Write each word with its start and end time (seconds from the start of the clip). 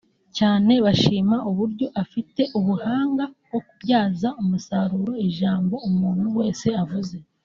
cyane 0.37 0.73
bashima 0.85 1.35
uburyo 1.49 1.87
afite 2.03 2.41
ubuhanga 2.59 3.23
bwo 3.47 3.59
kubyaza 3.67 4.29
umusaruro 4.41 5.13
ijambo 5.27 5.75
umuntu 5.89 6.25
wese 6.37 6.67
avuze 6.83 7.15